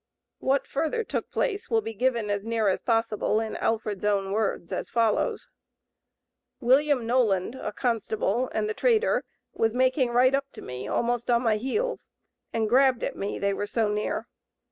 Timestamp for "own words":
4.03-4.71